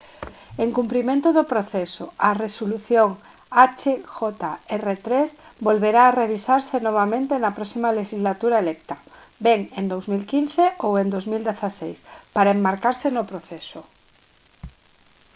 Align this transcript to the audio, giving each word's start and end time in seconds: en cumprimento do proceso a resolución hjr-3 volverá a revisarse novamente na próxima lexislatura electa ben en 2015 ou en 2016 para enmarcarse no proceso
en 0.63 0.69
cumprimento 0.77 1.27
do 1.37 1.43
proceso 1.53 2.05
a 2.29 2.31
resolución 2.43 3.09
hjr-3 3.77 5.07
volverá 5.67 6.01
a 6.05 6.15
revisarse 6.21 6.75
novamente 6.87 7.33
na 7.43 7.51
próxima 7.57 7.89
lexislatura 7.99 8.57
electa 8.63 8.95
ben 9.45 9.61
en 9.79 9.85
2015 9.93 10.63
ou 10.85 10.91
en 11.01 11.07
2016 11.15 11.97
para 12.35 12.53
enmarcarse 12.57 13.07
no 13.11 13.23
proceso 13.31 13.79